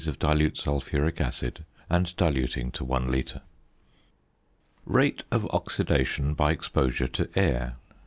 [0.07, 3.39] of dilute sulphuric acid, and diluting to 1 litre.
[4.83, 7.75] ~Rate of Oxidation by Exposure to Air.